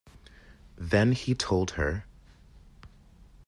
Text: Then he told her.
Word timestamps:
Then 0.79 1.11
he 1.11 1.35
told 1.35 1.69
her. 1.77 2.05